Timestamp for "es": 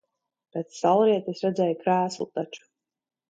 1.37-1.43